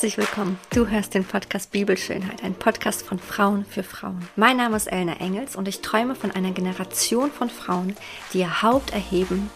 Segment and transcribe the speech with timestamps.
[0.00, 0.58] Herzlich willkommen.
[0.72, 4.26] Du hörst den Podcast Bibelschönheit, ein Podcast von Frauen für Frauen.
[4.34, 7.94] Mein Name ist Elna Engels und ich träume von einer Generation von Frauen,
[8.32, 9.50] die ihr Haupt erheben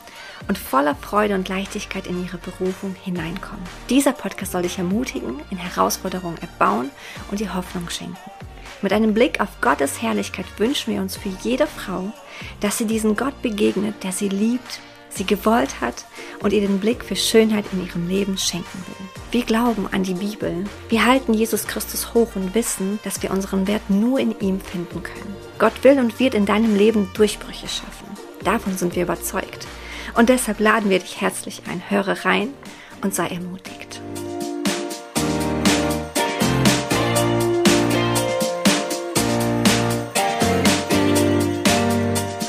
[0.46, 3.64] und voller Freude und Leichtigkeit in ihre Berufung hineinkommen.
[3.88, 6.90] Dieser Podcast soll dich ermutigen, in Herausforderungen erbauen
[7.30, 8.18] und dir Hoffnung schenken.
[8.82, 12.12] Mit einem Blick auf Gottes Herrlichkeit wünschen wir uns für jede Frau,
[12.60, 14.80] dass sie diesen Gott begegnet, der sie liebt
[15.16, 16.04] sie gewollt hat
[16.40, 19.08] und ihr den Blick für Schönheit in ihrem Leben schenken will.
[19.30, 20.64] Wir glauben an die Bibel.
[20.88, 25.02] Wir halten Jesus Christus hoch und wissen, dass wir unseren Wert nur in ihm finden
[25.02, 25.36] können.
[25.58, 28.06] Gott will und wird in deinem Leben Durchbrüche schaffen.
[28.42, 29.66] Davon sind wir überzeugt.
[30.14, 31.82] Und deshalb laden wir dich herzlich ein.
[31.88, 32.50] Höre rein
[33.02, 34.00] und sei ermutigt.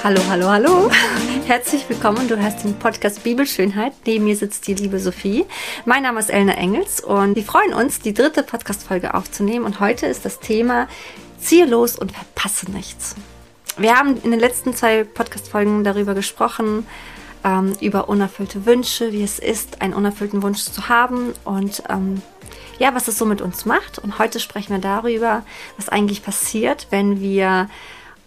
[0.04, 0.92] Hallo, hallo, hallo.
[1.48, 2.28] Herzlich willkommen.
[2.28, 3.94] Du hast den Podcast Bibelschönheit.
[4.08, 5.46] Neben mir sitzt die liebe Sophie.
[5.86, 9.64] Mein Name ist Elna Engels und wir freuen uns, die dritte Podcast-Folge aufzunehmen.
[9.64, 10.88] Und heute ist das Thema
[11.40, 13.16] Ziehe los und verpasse nichts.
[13.78, 16.88] Wir haben in den letzten zwei Podcast-Folgen darüber gesprochen,
[17.44, 22.24] ähm, über unerfüllte Wünsche, wie es ist, einen unerfüllten Wunsch zu haben und ähm,
[22.80, 24.00] ja, was es so mit uns macht.
[24.00, 25.46] Und heute sprechen wir darüber,
[25.78, 27.70] was eigentlich passiert, wenn wir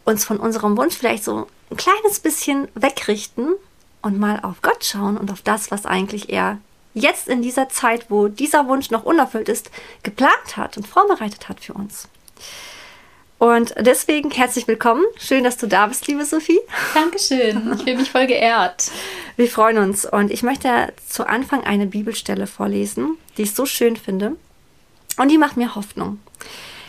[0.05, 3.55] uns von unserem Wunsch vielleicht so ein kleines bisschen wegrichten
[4.03, 6.59] und mal auf Gott schauen und auf das, was eigentlich er
[6.95, 9.71] jetzt in dieser Zeit, wo dieser Wunsch noch unerfüllt ist,
[10.03, 12.09] geplant hat und vorbereitet hat für uns.
[13.39, 15.05] Und deswegen herzlich willkommen.
[15.17, 16.59] Schön, dass du da bist, liebe Sophie.
[16.93, 17.73] Dankeschön.
[17.75, 18.91] Ich fühle mich voll geehrt.
[19.37, 20.05] Wir freuen uns.
[20.05, 24.33] Und ich möchte zu Anfang eine Bibelstelle vorlesen, die ich so schön finde.
[25.19, 26.19] Und die macht mir Hoffnung.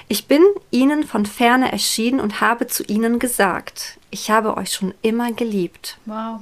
[0.07, 4.93] Ich bin ihnen von ferne erschienen und habe zu ihnen gesagt, ich habe euch schon
[5.01, 5.97] immer geliebt.
[6.05, 6.41] Wow.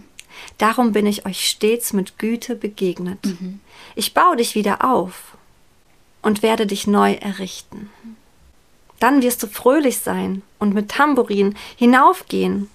[0.57, 3.25] Darum bin ich euch stets mit Güte begegnet.
[3.25, 3.59] Mhm.
[3.95, 5.37] Ich baue dich wieder auf
[6.21, 7.89] und werde dich neu errichten.
[8.99, 12.69] Dann wirst du fröhlich sein und mit Tambourin hinaufgehen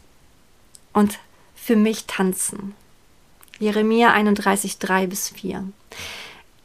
[0.92, 1.18] und
[1.54, 2.74] für mich tanzen.
[3.58, 5.68] Jeremia 31, 3 bis 4.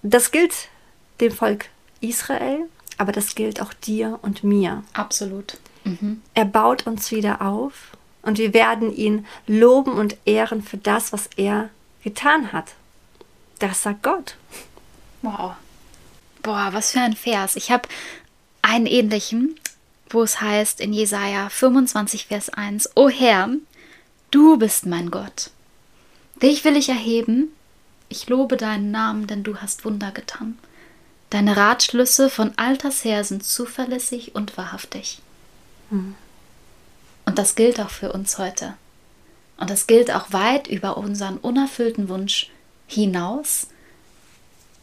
[0.04, 0.70] Das gilt
[1.20, 1.70] dem Volk
[2.02, 2.68] Israel,
[2.98, 4.84] aber das gilt auch dir und mir.
[4.94, 5.58] Absolut.
[5.84, 6.22] Mhm.
[6.34, 11.30] Er baut uns wieder auf und wir werden ihn loben und ehren für das, was
[11.38, 11.70] er
[12.04, 12.74] getan hat.
[13.60, 14.36] Das sagt Gott.
[15.22, 15.54] Wow.
[16.44, 17.56] Boah, was für ein Vers.
[17.56, 17.88] Ich habe
[18.62, 19.60] einen ähnlichen,
[20.10, 23.50] wo es heißt in Jesaja 25, Vers 1: O Herr,
[24.32, 25.52] du bist mein Gott.
[26.42, 27.50] Dich will ich erheben.
[28.10, 30.58] Ich lobe deinen Namen, denn du hast Wunder getan.
[31.30, 35.20] Deine Ratschlüsse von alters her sind zuverlässig und wahrhaftig.
[35.90, 36.16] Hm.
[37.38, 38.74] Und das gilt auch für uns heute.
[39.58, 42.50] Und das gilt auch weit über unseren unerfüllten Wunsch
[42.88, 43.68] hinaus.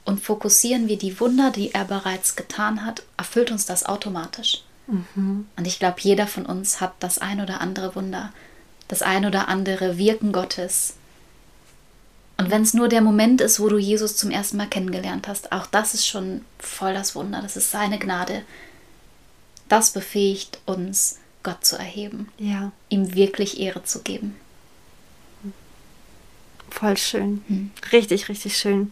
[0.05, 4.63] Und fokussieren wir die Wunder, die er bereits getan hat, erfüllt uns das automatisch.
[4.87, 5.49] Mhm.
[5.57, 8.33] Und ich glaube, jeder von uns hat das ein oder andere Wunder,
[8.87, 10.95] das ein oder andere Wirken Gottes,
[12.37, 15.51] und wenn es nur der Moment ist, wo du Jesus zum ersten Mal kennengelernt hast,
[15.51, 17.41] auch das ist schon voll das Wunder.
[17.43, 18.43] Das ist seine Gnade.
[19.69, 22.29] Das befähigt uns, Gott zu erheben.
[22.39, 22.73] Ja.
[22.89, 24.35] Ihm wirklich Ehre zu geben.
[26.71, 27.45] Voll schön.
[27.47, 27.71] Hm.
[27.93, 28.91] Richtig, richtig schön.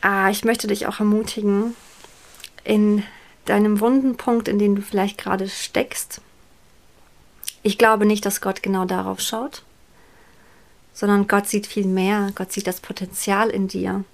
[0.00, 1.76] Ah, ich möchte dich auch ermutigen,
[2.64, 3.02] in
[3.44, 6.22] deinem wunden Punkt, in dem du vielleicht gerade steckst.
[7.62, 9.62] Ich glaube nicht, dass Gott genau darauf schaut
[11.00, 12.30] sondern Gott sieht viel mehr.
[12.34, 14.04] Gott sieht das Potenzial in dir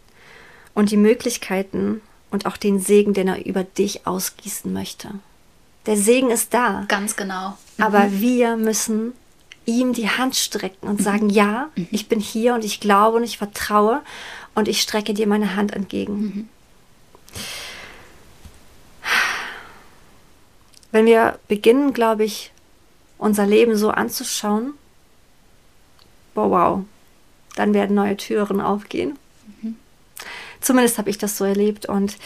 [0.73, 5.11] und die Möglichkeiten und auch den Segen, den er über dich ausgießen möchte.
[5.87, 6.85] Der Segen ist da.
[6.89, 7.57] Ganz genau.
[7.77, 7.85] Mhm.
[7.85, 9.15] Aber wir müssen
[9.65, 11.05] ihm die Hand strecken und mhm.
[11.05, 11.89] sagen, ja, mhm.
[11.91, 14.03] ich bin hier und ich glaube und ich vertraue
[14.55, 16.15] und ich strecke dir meine Hand entgegen.
[16.15, 16.49] Mhm.
[20.93, 22.53] Wenn wir beginnen, glaube ich,
[23.19, 24.75] unser Leben so anzuschauen,
[26.35, 26.85] wow, wow,
[27.55, 29.19] dann werden neue Türen aufgehen.
[29.61, 29.77] Mhm.
[30.61, 32.17] Zumindest habe ich das so erlebt und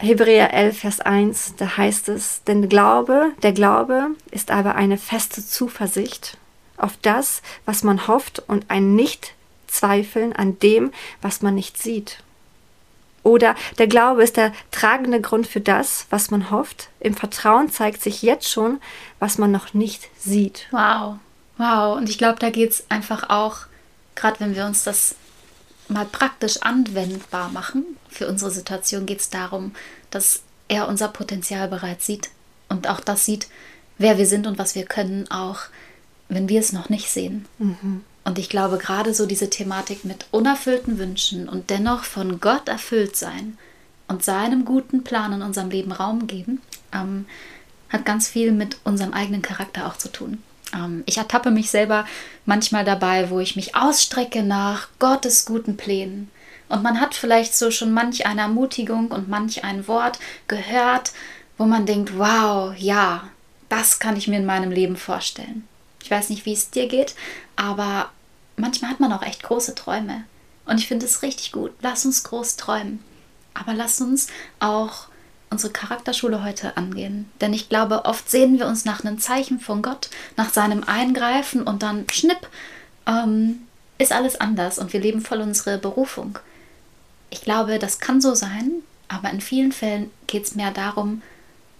[0.00, 5.46] Hebräer 11, Vers 1, da heißt es, denn Glaube, der Glaube ist aber eine feste
[5.46, 6.38] Zuversicht
[6.78, 12.22] auf das, was man hofft und ein Nicht-Zweifeln an dem, was man nicht sieht.
[13.22, 16.88] Oder der Glaube ist der tragende Grund für das, was man hofft.
[17.00, 18.80] Im Vertrauen zeigt sich jetzt schon,
[19.18, 20.66] was man noch nicht sieht.
[20.70, 21.16] Wow.
[21.58, 23.66] Wow, und ich glaube, da geht es einfach auch,
[24.14, 25.14] gerade wenn wir uns das
[25.90, 29.72] mal praktisch anwendbar machen, für unsere Situation geht es darum,
[30.10, 32.30] dass er unser Potenzial bereits sieht
[32.68, 33.48] und auch das sieht,
[33.98, 35.60] wer wir sind und was wir können, auch
[36.28, 37.46] wenn wir es noch nicht sehen.
[37.58, 38.02] Mhm.
[38.24, 43.16] Und ich glaube, gerade so diese Thematik mit unerfüllten Wünschen und dennoch von Gott erfüllt
[43.16, 43.58] sein
[44.08, 46.60] und seinem guten Plan in unserem Leben Raum geben,
[46.92, 47.26] ähm,
[47.88, 50.42] hat ganz viel mit unserem eigenen Charakter auch zu tun.
[50.74, 52.06] Ähm, ich ertappe mich selber
[52.46, 56.30] manchmal dabei, wo ich mich ausstrecke nach Gottes guten Plänen.
[56.68, 61.12] Und man hat vielleicht so schon manch eine Ermutigung und manch ein Wort gehört,
[61.58, 63.28] wo man denkt, wow, ja,
[63.68, 65.66] das kann ich mir in meinem Leben vorstellen.
[66.02, 67.14] Ich weiß nicht, wie es dir geht,
[67.56, 68.10] aber
[68.56, 70.24] manchmal hat man auch echt große Träume.
[70.64, 71.72] Und ich finde es richtig gut.
[71.80, 73.02] Lass uns groß träumen.
[73.54, 74.28] Aber lass uns
[74.60, 75.08] auch
[75.50, 77.30] unsere Charakterschule heute angehen.
[77.40, 81.62] Denn ich glaube, oft sehen wir uns nach einem Zeichen von Gott, nach seinem Eingreifen
[81.62, 82.48] und dann schnipp,
[83.06, 83.66] ähm,
[83.98, 86.38] ist alles anders und wir leben voll unsere Berufung.
[87.28, 91.22] Ich glaube, das kann so sein, aber in vielen Fällen geht es mehr darum,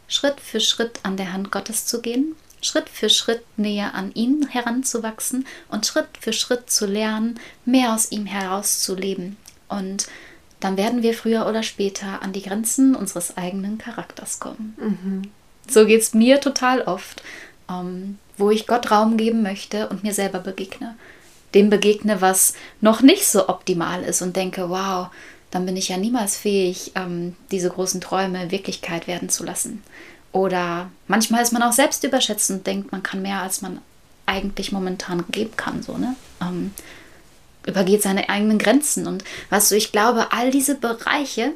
[0.09, 4.49] Schritt für Schritt an der Hand Gottes zu gehen, Schritt für Schritt näher an ihn
[4.49, 9.37] heranzuwachsen und Schritt für Schritt zu lernen, mehr aus ihm herauszuleben.
[9.69, 10.09] Und
[10.61, 14.77] dann werden wir früher oder später an die Grenzen unseres eigenen Charakters kommen.
[14.79, 15.23] Mhm.
[15.69, 17.23] So geht es mir total oft,
[17.71, 20.97] ähm, wo ich Gott Raum geben möchte und mir selber begegne.
[21.55, 25.09] Dem begegne, was noch nicht so optimal ist und denke, wow,
[25.51, 29.83] dann bin ich ja niemals fähig, ähm, diese großen Träume Wirklichkeit werden zu lassen.
[30.33, 33.81] Oder manchmal ist man auch selbst überschätzt und denkt, man kann mehr, als man
[34.27, 35.83] eigentlich momentan geben kann.
[35.83, 36.15] So, ne?
[36.41, 36.73] Ähm,
[37.71, 39.07] übergeht seine eigenen Grenzen.
[39.07, 41.53] Und weißt du, ich glaube, all diese Bereiche,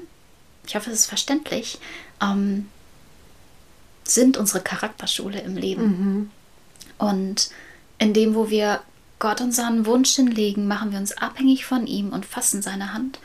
[0.67, 1.79] ich hoffe, es ist verständlich,
[2.23, 2.69] ähm,
[4.05, 5.85] sind unsere Charakterschule im Leben.
[5.85, 6.31] Mhm.
[6.99, 7.51] Und
[7.99, 8.81] in dem, wo wir
[9.19, 13.19] Gott unseren Wunsch hinlegen, machen wir uns abhängig von ihm und fassen seine Hand,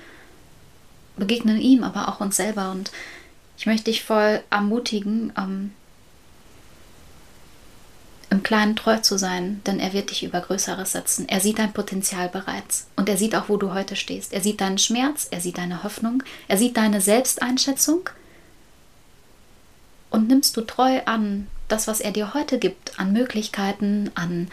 [1.17, 2.71] begegnen ihm, aber auch uns selber.
[2.71, 2.91] Und
[3.57, 5.71] ich möchte dich voll ermutigen, ähm,
[8.29, 11.27] im Kleinen treu zu sein, denn er wird dich über Größeres setzen.
[11.27, 14.33] Er sieht dein Potenzial bereits und er sieht auch, wo du heute stehst.
[14.33, 18.09] Er sieht deinen Schmerz, er sieht deine Hoffnung, er sieht deine Selbsteinschätzung.
[20.11, 24.49] Und nimmst du treu an das, was er dir heute gibt, an Möglichkeiten, an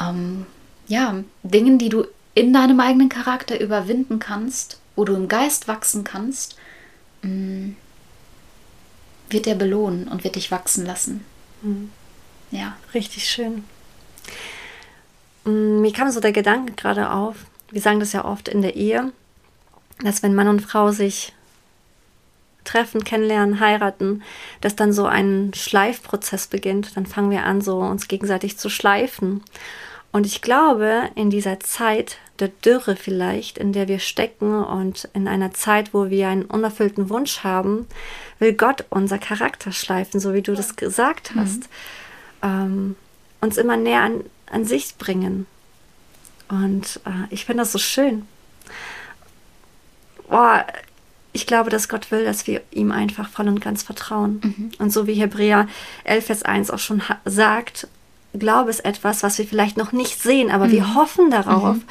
[0.00, 0.46] ähm,
[0.88, 6.04] ja, Dingen, die du in deinem eigenen Charakter überwinden kannst, wo du im Geist wachsen
[6.04, 6.56] kannst,
[7.22, 7.70] mm,
[9.30, 11.24] wird er belohnen und wird dich wachsen lassen.
[11.62, 11.90] Mhm.
[12.52, 12.76] Ja.
[12.94, 13.64] Richtig schön.
[15.44, 17.36] Mm, mir kam so der Gedanke gerade auf,
[17.70, 19.12] wir sagen das ja oft in der Ehe,
[20.02, 21.32] dass wenn Mann und Frau sich
[22.64, 24.22] treffen, kennenlernen, heiraten,
[24.60, 26.96] dass dann so ein Schleifprozess beginnt.
[26.96, 29.42] Dann fangen wir an, so uns gegenseitig zu schleifen.
[30.12, 35.26] Und ich glaube, in dieser Zeit der Dürre vielleicht, in der wir stecken und in
[35.26, 37.86] einer Zeit, wo wir einen unerfüllten Wunsch haben,
[38.38, 41.60] will Gott unser Charakter schleifen, so wie du das gesagt hast.
[41.60, 42.01] Mhm
[42.42, 42.96] ähm,
[43.40, 45.46] uns immer näher an, an sich bringen.
[46.48, 48.26] Und äh, ich finde das so schön.
[50.28, 50.64] Boah,
[51.32, 54.40] ich glaube, dass Gott will, dass wir ihm einfach voll und ganz vertrauen.
[54.42, 54.70] Mhm.
[54.78, 55.66] Und so wie Hebräer
[56.04, 57.88] 11, Vers 1 auch schon sagt,
[58.38, 60.72] Glaube ist etwas, was wir vielleicht noch nicht sehen, aber mhm.
[60.72, 61.84] wir hoffen darauf, mhm.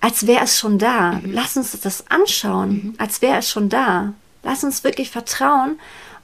[0.00, 1.12] als wäre es schon da.
[1.12, 1.32] Mhm.
[1.32, 2.94] Lass uns das anschauen, mhm.
[2.98, 4.14] als wäre es schon da.
[4.42, 5.78] Lass uns wirklich vertrauen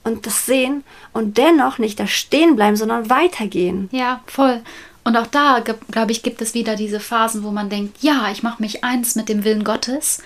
[0.06, 3.88] und das sehen und dennoch nicht da stehen bleiben, sondern weitergehen.
[3.90, 4.62] Ja, voll.
[5.02, 8.42] Und auch da, glaube ich, gibt es wieder diese Phasen, wo man denkt, ja, ich
[8.44, 10.22] mache mich eins mit dem Willen Gottes.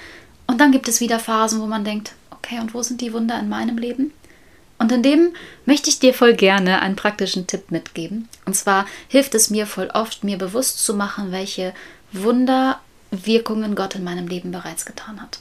[0.47, 3.39] Und dann gibt es wieder Phasen, wo man denkt, okay, und wo sind die Wunder
[3.41, 4.13] in meinem Leben?
[4.79, 5.35] Und in dem
[5.65, 8.29] möchte ich dir voll gerne einen praktischen Tipp mitgeben.
[8.45, 11.73] Und zwar hilft es mir voll oft, mir bewusst zu machen, welche
[12.13, 15.41] Wunderwirkungen Gott in meinem Leben bereits getan hat.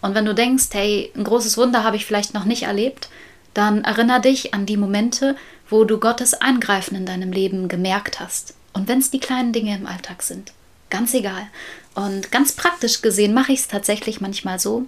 [0.00, 3.08] Und wenn du denkst, hey, ein großes Wunder habe ich vielleicht noch nicht erlebt,
[3.54, 5.36] dann erinnere dich an die Momente,
[5.68, 8.54] wo du Gottes Eingreifen in deinem Leben gemerkt hast.
[8.72, 10.52] Und wenn es die kleinen Dinge im Alltag sind,
[10.90, 11.46] ganz egal.
[11.94, 14.86] Und ganz praktisch gesehen mache ich es tatsächlich manchmal so,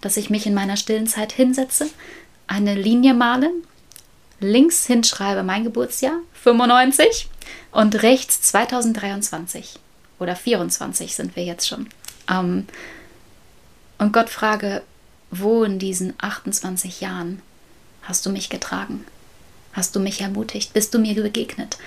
[0.00, 1.88] dass ich mich in meiner stillen Zeit hinsetze,
[2.46, 3.50] eine Linie male,
[4.40, 7.28] links hinschreibe mein Geburtsjahr 95
[7.70, 9.78] und rechts 2023
[10.18, 11.88] oder 24 sind wir jetzt schon.
[12.28, 12.66] Ähm,
[13.98, 14.82] und Gott frage,
[15.30, 17.40] wo in diesen 28 Jahren
[18.02, 19.04] Hast du mich getragen?
[19.72, 20.72] Hast du mich ermutigt?
[20.72, 21.78] Bist du mir begegnet?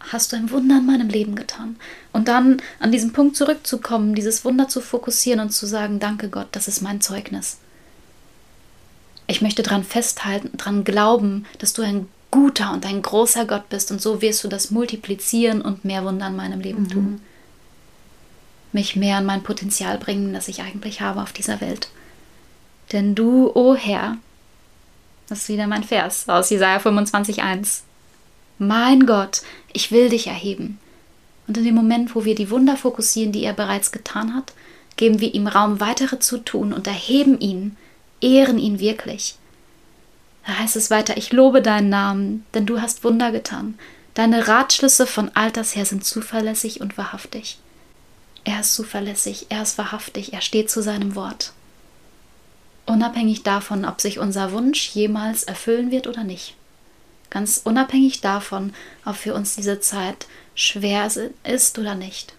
[0.00, 1.76] Hast du ein Wunder in meinem Leben getan?
[2.12, 6.48] Und dann an diesen Punkt zurückzukommen, dieses Wunder zu fokussieren und zu sagen, danke Gott,
[6.52, 7.58] das ist mein Zeugnis.
[9.26, 13.90] Ich möchte daran festhalten, daran glauben, dass du ein guter und ein großer Gott bist
[13.90, 16.88] und so wirst du das multiplizieren und mehr Wunder in meinem Leben mhm.
[16.88, 17.20] tun.
[18.72, 21.88] Mich mehr an mein Potenzial bringen, das ich eigentlich habe auf dieser Welt.
[22.92, 24.18] Denn du, o oh Herr,
[25.28, 27.80] das ist wieder mein Vers aus Jesaja 25,1.
[28.58, 30.78] Mein Gott, ich will dich erheben.
[31.46, 34.52] Und in dem Moment, wo wir die Wunder fokussieren, die er bereits getan hat,
[34.96, 37.76] geben wir ihm Raum, weitere zu tun und erheben ihn
[38.24, 39.36] ehren ihn wirklich.
[40.46, 43.78] Da heißt es weiter, ich lobe deinen Namen, denn du hast Wunder getan.
[44.14, 47.58] Deine Ratschlüsse von Alters her sind zuverlässig und wahrhaftig.
[48.44, 51.52] Er ist zuverlässig, er ist wahrhaftig, er steht zu seinem Wort.
[52.86, 56.54] Unabhängig davon, ob sich unser Wunsch jemals erfüllen wird oder nicht.
[57.30, 58.74] Ganz unabhängig davon,
[59.04, 61.10] ob für uns diese Zeit schwer
[61.44, 62.34] ist oder nicht.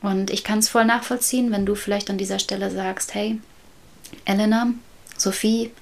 [0.00, 3.40] Und ich kann es voll nachvollziehen, wenn du vielleicht an dieser Stelle sagst, hey,
[4.24, 4.68] Elena,
[5.16, 5.72] Sophie,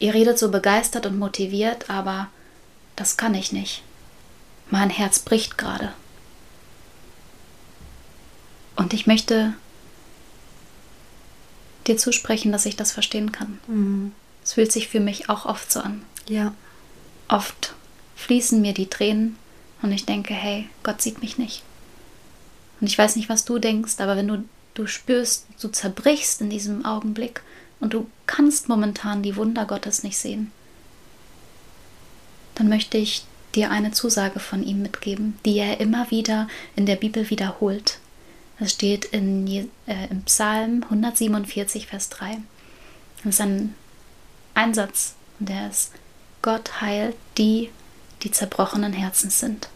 [0.00, 2.28] ihr redet so begeistert und motiviert, aber
[2.96, 3.82] das kann ich nicht.
[4.70, 5.92] Mein Herz bricht gerade.
[8.76, 9.54] Und ich möchte
[11.86, 13.58] dir zusprechen, dass ich das verstehen kann.
[13.66, 14.12] Mhm.
[14.42, 16.02] Es fühlt sich für mich auch oft so an.
[16.28, 16.54] Ja.
[17.28, 17.74] Oft
[18.16, 19.36] fließen mir die Tränen
[19.82, 21.62] und ich denke, hey, Gott sieht mich nicht.
[22.80, 26.50] Und ich weiß nicht, was du denkst, aber wenn du, du spürst, du zerbrichst in
[26.50, 27.42] diesem Augenblick
[27.80, 30.50] und du kannst momentan die Wunder Gottes nicht sehen,
[32.54, 33.24] dann möchte ich
[33.54, 37.98] dir eine Zusage von ihm mitgeben, die er immer wieder in der Bibel wiederholt.
[38.58, 39.46] Das steht in,
[39.86, 42.38] äh, im Psalm 147, Vers 3.
[43.24, 43.74] Das ist ein
[44.54, 45.92] Einsatz und der ist,
[46.42, 47.70] Gott heilt die,
[48.22, 49.68] die zerbrochenen Herzens sind.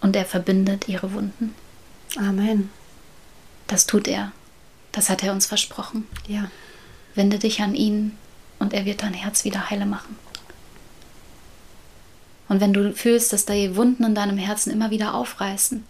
[0.00, 1.54] Und er verbindet ihre Wunden.
[2.16, 2.70] Amen.
[3.66, 4.32] Das tut er.
[4.92, 6.06] Das hat er uns versprochen.
[6.28, 6.50] Ja.
[7.14, 8.16] Wende dich an ihn
[8.58, 10.16] und er wird dein Herz wieder heile machen.
[12.48, 15.84] Und wenn du fühlst, dass die Wunden in deinem Herzen immer wieder aufreißen,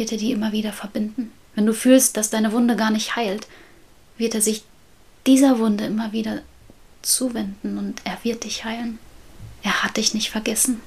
[0.00, 1.30] wird er die immer wieder verbinden.
[1.54, 3.46] Wenn du fühlst, dass deine Wunde gar nicht heilt,
[4.16, 4.64] wird er sich
[5.26, 6.40] dieser Wunde immer wieder
[7.02, 8.98] zuwenden und er wird dich heilen.
[9.62, 10.80] Er hat dich nicht vergessen.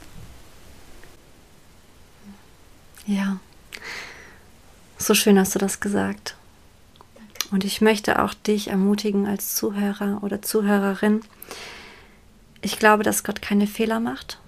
[3.05, 3.39] Ja.
[4.97, 6.35] So schön hast du das gesagt.
[7.51, 11.21] Und ich möchte auch dich ermutigen als Zuhörer oder Zuhörerin.
[12.61, 14.39] Ich glaube, dass Gott keine Fehler macht.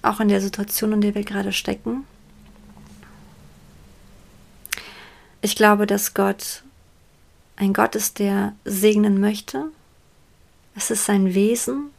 [0.00, 2.06] Auch in der Situation, in der wir gerade stecken.
[5.40, 6.62] Ich glaube, dass Gott
[7.56, 9.66] ein Gott ist, der segnen möchte.
[10.74, 11.90] Es ist sein Wesen.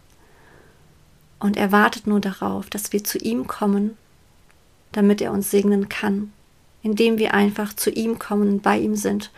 [1.39, 3.97] Und er wartet nur darauf, dass wir zu ihm kommen,
[4.91, 6.31] damit er uns segnen kann
[6.83, 9.31] indem wir einfach zu ihm kommen bei ihm sind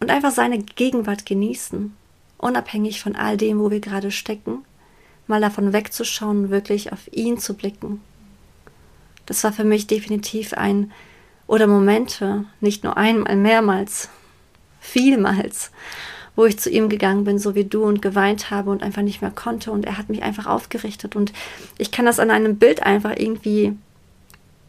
[0.00, 1.94] und einfach seine Gegenwart genießen,
[2.38, 4.64] unabhängig von all dem, wo wir gerade stecken,
[5.26, 8.00] mal davon wegzuschauen wirklich auf ihn zu blicken.
[9.26, 10.90] Das war für mich definitiv ein
[11.48, 14.10] oder Momente, nicht nur einmal, mehrmals,
[14.78, 15.72] vielmals,
[16.36, 19.22] wo ich zu ihm gegangen bin, so wie du, und geweint habe und einfach nicht
[19.22, 19.72] mehr konnte.
[19.72, 21.16] Und er hat mich einfach aufgerichtet.
[21.16, 21.32] Und
[21.78, 23.72] ich kann das an einem Bild einfach irgendwie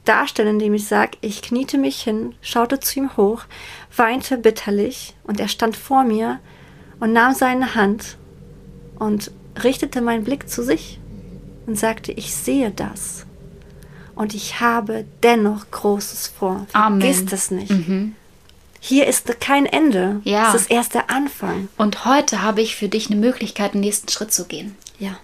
[0.06, 3.44] darstellen, indem ich sage, ich kniete mich hin, schaute zu ihm hoch,
[3.96, 6.40] weinte bitterlich und er stand vor mir
[7.00, 8.18] und nahm seine Hand
[8.98, 9.32] und
[9.62, 11.00] richtete meinen Blick zu sich
[11.68, 13.28] und sagte, ich sehe das
[14.20, 16.68] und ich habe dennoch Großes vor.
[16.72, 17.72] Vergiss das nicht.
[17.72, 18.18] Mhm.
[18.82, 20.20] Hier ist kein Ende.
[20.26, 20.50] Ja.
[20.50, 21.70] Es ist erst der Anfang.
[21.78, 24.76] Und heute habe ich für dich eine Möglichkeit, den nächsten Schritt zu gehen.
[25.00, 25.18] Ja.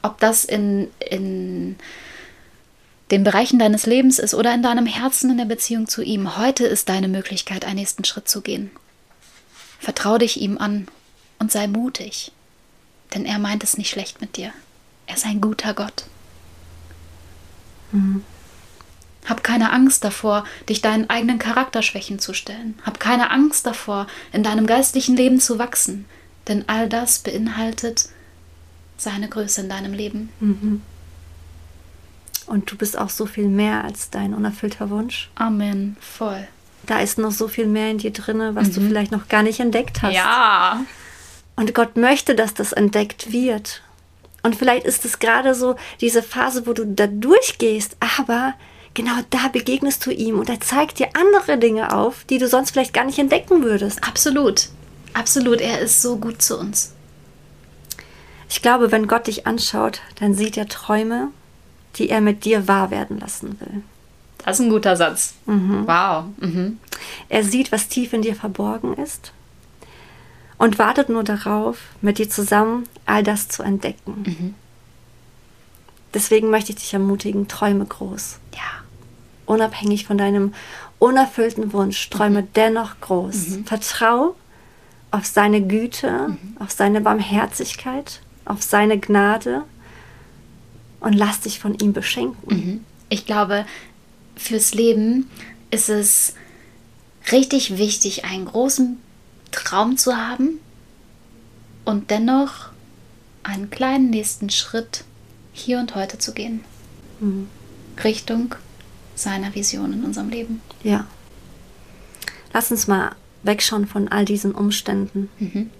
[0.00, 1.76] Ob das in, in
[3.10, 6.38] den Bereichen deines Lebens ist oder in deinem Herzen in der Beziehung zu ihm.
[6.38, 8.70] Heute ist deine Möglichkeit, einen nächsten Schritt zu gehen.
[9.80, 10.88] Vertrau dich ihm an
[11.38, 12.32] und sei mutig,
[13.14, 14.50] denn er meint es nicht schlecht mit dir.
[15.06, 16.04] Er ist ein guter Gott.
[17.92, 18.24] Mhm.
[19.26, 22.78] Hab keine Angst davor, dich deinen eigenen Charakterschwächen zu stellen.
[22.84, 26.06] Hab keine Angst davor, in deinem geistlichen Leben zu wachsen,
[26.48, 28.08] denn all das beinhaltet
[28.96, 30.30] seine Größe in deinem Leben.
[30.40, 30.82] Mhm.
[32.46, 35.30] Und du bist auch so viel mehr als dein unerfüllter Wunsch.
[35.36, 35.96] Amen.
[36.00, 36.48] Voll.
[36.86, 38.74] Da ist noch so viel mehr in dir drin, was mhm.
[38.74, 40.14] du vielleicht noch gar nicht entdeckt hast.
[40.14, 40.84] Ja.
[41.56, 43.82] Und Gott möchte, dass das entdeckt wird.
[44.42, 48.54] Und vielleicht ist es gerade so diese Phase, wo du da durchgehst, aber
[48.94, 52.72] genau da begegnest du ihm und er zeigt dir andere Dinge auf, die du sonst
[52.72, 54.04] vielleicht gar nicht entdecken würdest.
[54.06, 54.68] Absolut.
[55.12, 55.60] Absolut.
[55.60, 56.92] Er ist so gut zu uns.
[58.48, 61.28] Ich glaube, wenn Gott dich anschaut, dann sieht er Träume,
[61.96, 63.82] die er mit dir wahr werden lassen will.
[64.44, 65.34] Das ist ein guter Satz.
[65.46, 65.86] Mhm.
[65.86, 66.24] Wow.
[66.38, 66.78] Mhm.
[67.28, 69.32] Er sieht, was tief in dir verborgen ist
[70.58, 74.24] und wartet nur darauf, mit dir zusammen all das zu entdecken.
[74.26, 74.54] Mhm.
[76.14, 78.38] Deswegen möchte ich dich ermutigen, träume groß.
[78.54, 78.84] Ja.
[79.46, 80.54] Unabhängig von deinem
[80.98, 82.48] unerfüllten Wunsch, träume mhm.
[82.54, 83.48] dennoch groß.
[83.48, 83.64] Mhm.
[83.64, 84.34] Vertrau
[85.10, 86.56] auf seine Güte, mhm.
[86.58, 89.62] auf seine Barmherzigkeit, auf seine Gnade
[91.00, 92.54] und lass dich von ihm beschenken.
[92.54, 92.84] Mhm.
[93.08, 93.66] Ich glaube,
[94.36, 95.30] fürs Leben
[95.70, 96.34] ist es
[97.32, 98.98] richtig wichtig, einen großen
[99.50, 100.60] Traum zu haben,
[101.84, 102.70] und dennoch
[103.42, 105.04] einen kleinen nächsten Schritt
[105.52, 106.64] hier und heute zu gehen.
[107.20, 107.48] Mhm.
[108.02, 108.54] Richtung
[109.14, 110.62] seiner Vision in unserem Leben.
[110.82, 111.06] Ja.
[112.52, 115.28] Lass uns mal wegschauen von all diesen Umständen.
[115.38, 115.70] Mhm.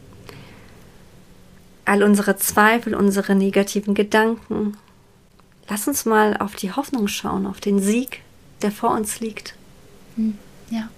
[1.85, 4.77] All unsere Zweifel, unsere negativen Gedanken.
[5.69, 8.21] Lass uns mal auf die Hoffnung schauen, auf den Sieg,
[8.62, 9.55] der vor uns liegt.
[10.17, 10.37] Mhm.
[10.71, 10.89] Ja.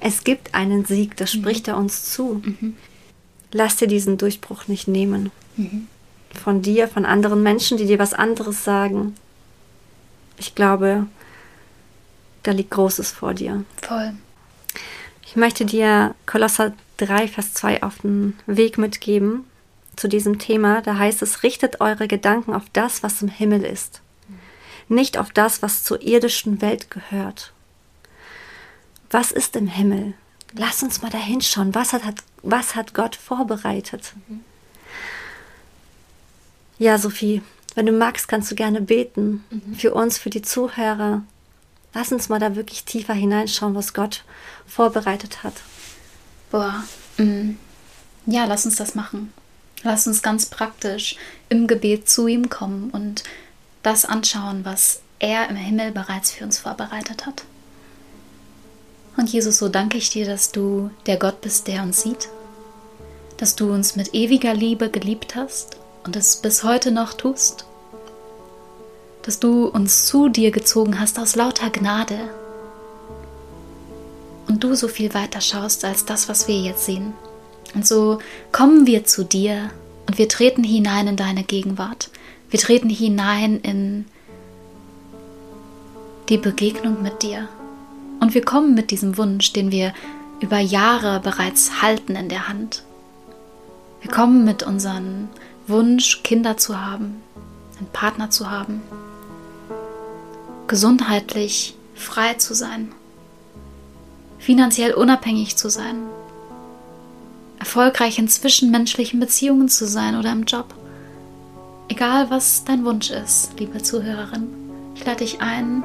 [0.00, 1.40] Es gibt einen Sieg, das mhm.
[1.40, 2.42] spricht er uns zu.
[2.44, 2.76] Mhm.
[3.52, 5.30] Lass dir diesen Durchbruch nicht nehmen.
[6.34, 6.38] Mhm.
[6.38, 9.14] Von dir, von anderen Menschen, die dir was anderes sagen.
[10.38, 11.06] Ich glaube,
[12.42, 13.64] da liegt Großes vor dir.
[13.80, 14.14] Voll.
[15.24, 19.44] Ich möchte dir Kolosser 3, Vers 2 auf den Weg mitgeben
[19.96, 20.82] zu diesem Thema.
[20.82, 24.00] Da heißt es, richtet eure Gedanken auf das, was im Himmel ist,
[24.88, 27.52] nicht auf das, was zur irdischen Welt gehört.
[29.10, 30.14] Was ist im Himmel?
[30.54, 31.74] Lass uns mal da hinschauen.
[31.74, 32.04] Was hat,
[32.42, 34.12] was hat Gott vorbereitet?
[36.78, 37.42] Ja, Sophie,
[37.74, 39.74] wenn du magst, kannst du gerne beten mhm.
[39.74, 41.22] für uns, für die Zuhörer,
[41.94, 44.24] Lass uns mal da wirklich tiefer hineinschauen, was Gott
[44.66, 45.54] vorbereitet hat.
[46.50, 46.84] Boah,
[47.18, 47.50] mm.
[48.26, 49.32] ja, lass uns das machen.
[49.82, 51.16] Lass uns ganz praktisch
[51.48, 53.24] im Gebet zu ihm kommen und
[53.82, 57.44] das anschauen, was er im Himmel bereits für uns vorbereitet hat.
[59.16, 62.28] Und Jesus, so danke ich dir, dass du der Gott bist, der uns sieht,
[63.36, 67.66] dass du uns mit ewiger Liebe geliebt hast und es bis heute noch tust
[69.22, 72.18] dass du uns zu dir gezogen hast aus lauter Gnade
[74.48, 77.14] und du so viel weiter schaust als das, was wir jetzt sehen.
[77.74, 78.18] Und so
[78.50, 79.70] kommen wir zu dir
[80.06, 82.10] und wir treten hinein in deine Gegenwart.
[82.50, 84.04] Wir treten hinein in
[86.28, 87.48] die Begegnung mit dir.
[88.20, 89.94] Und wir kommen mit diesem Wunsch, den wir
[90.40, 92.82] über Jahre bereits halten in der Hand.
[94.00, 95.28] Wir kommen mit unserem
[95.66, 97.22] Wunsch, Kinder zu haben,
[97.78, 98.82] einen Partner zu haben,
[100.66, 102.92] gesundheitlich frei zu sein,
[104.38, 105.96] finanziell unabhängig zu sein,
[107.58, 110.74] erfolgreich in zwischenmenschlichen Beziehungen zu sein oder im Job.
[111.88, 114.48] Egal was dein Wunsch ist, liebe Zuhörerin,
[114.94, 115.84] ich lade dich ein,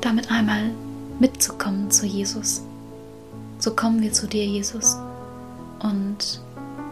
[0.00, 0.70] damit einmal
[1.18, 2.62] mitzukommen zu Jesus.
[3.58, 4.96] So kommen wir zu dir, Jesus.
[5.80, 6.40] Und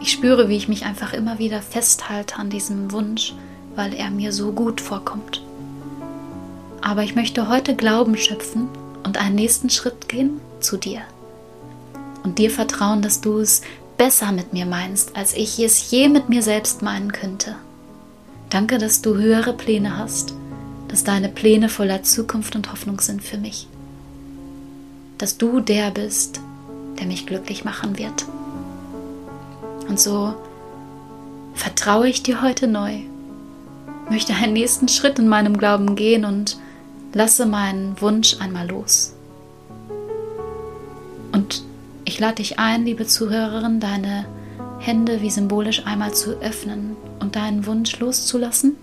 [0.03, 3.33] ich spüre, wie ich mich einfach immer wieder festhalte an diesem Wunsch,
[3.73, 5.41] weil er mir so gut vorkommt.
[6.81, 8.67] Aber ich möchte heute Glauben schöpfen
[9.05, 11.03] und einen nächsten Schritt gehen zu dir.
[12.23, 13.61] Und dir vertrauen, dass du es
[13.97, 17.55] besser mit mir meinst, als ich es je mit mir selbst meinen könnte.
[18.49, 20.33] Danke, dass du höhere Pläne hast,
[20.89, 23.67] dass deine Pläne voller Zukunft und Hoffnung sind für mich.
[25.17, 26.41] Dass du der bist,
[26.99, 28.25] der mich glücklich machen wird.
[29.87, 30.33] Und so
[31.53, 32.99] vertraue ich dir heute neu,
[34.09, 36.57] möchte einen nächsten Schritt in meinem Glauben gehen und
[37.13, 39.13] lasse meinen Wunsch einmal los.
[41.31, 41.63] Und
[42.05, 44.25] ich lade dich ein, liebe Zuhörerin, deine
[44.79, 48.75] Hände wie symbolisch einmal zu öffnen und deinen Wunsch loszulassen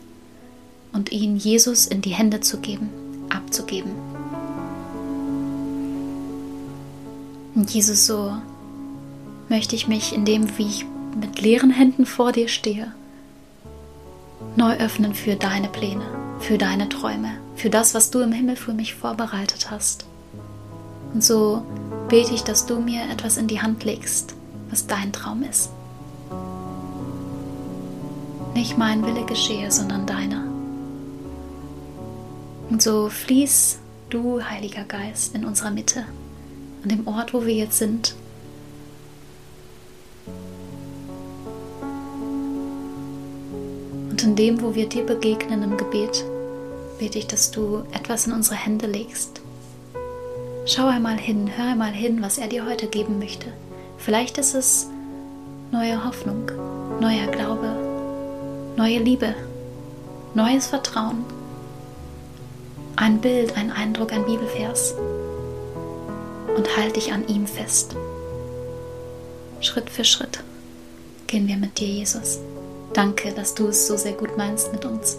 [0.93, 2.91] und ihn Jesus in die Hände zu geben,
[3.29, 3.93] abzugeben.
[7.55, 8.33] Und Jesus, so
[9.49, 12.93] möchte ich mich in dem, wie ich mit leeren Händen vor dir stehe,
[14.57, 16.05] neu öffnen für deine Pläne,
[16.39, 20.07] für deine Träume, für das, was du im Himmel für mich vorbereitet hast.
[21.13, 21.63] Und so
[22.09, 24.35] bete ich, dass du mir etwas in die Hand legst,
[24.71, 25.71] was dein Traum ist.
[28.55, 30.45] Nicht mein Wille geschehe, sondern deiner.
[32.69, 33.79] Und so fließ
[34.11, 36.05] du, Heiliger Geist, in unserer Mitte,
[36.83, 38.15] an dem Ort, wo wir jetzt sind.
[44.31, 46.25] In dem, wo wir dir begegnen im Gebet
[47.01, 49.41] bete ich, dass du etwas in unsere Hände legst.
[50.67, 53.49] Schau einmal hin, hör einmal hin, was er dir heute geben möchte.
[53.99, 54.87] Vielleicht ist es
[55.73, 56.49] neue Hoffnung,
[57.01, 57.75] neuer Glaube,
[58.77, 59.35] neue Liebe,
[60.35, 61.25] neues Vertrauen,
[62.95, 64.95] ein Bild, ein Eindruck, ein Bibelvers.
[66.57, 67.97] Und halt dich an ihm fest.
[69.61, 70.45] Schritt für Schritt
[71.27, 72.39] gehen wir mit dir, Jesus.
[72.93, 75.19] Danke, dass du es so sehr gut meinst mit uns.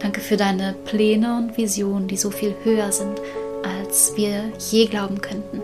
[0.00, 3.20] Danke für deine Pläne und Visionen, die so viel höher sind,
[3.62, 5.60] als wir je glauben könnten.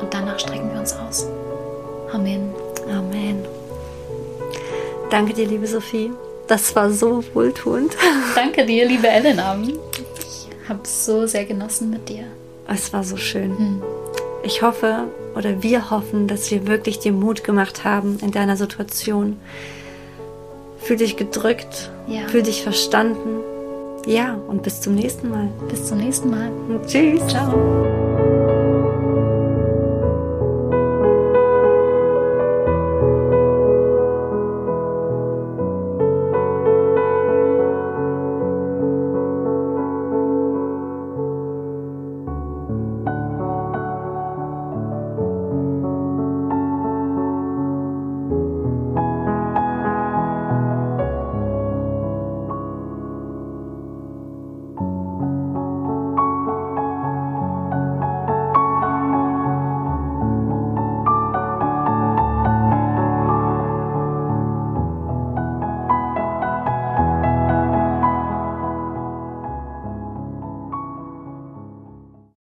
[0.00, 1.26] Und danach strecken wir uns aus.
[2.12, 2.50] Amen.
[2.88, 3.44] Amen.
[5.10, 6.10] Danke dir, liebe Sophie.
[6.46, 7.96] Das war so wohltuend.
[8.34, 9.56] Danke dir, liebe Elena.
[9.62, 12.24] Ich habe es so sehr genossen mit dir.
[12.68, 13.56] Es war so schön.
[13.56, 13.82] Hm.
[14.42, 15.04] ich hoffe
[15.36, 19.38] oder wir hoffen, dass wir wirklich dir Mut gemacht haben in deiner Situation.
[20.86, 22.28] Fühl dich gedrückt, Ja.
[22.28, 23.40] fühl dich verstanden.
[24.06, 25.48] Ja, und bis zum nächsten Mal.
[25.68, 26.48] Bis zum nächsten Mal.
[26.86, 27.26] Tschüss.
[27.26, 28.15] Ciao.